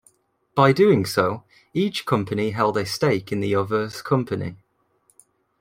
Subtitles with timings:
[0.55, 1.43] By doing so,
[1.75, 4.55] each company held a stake in the other's company.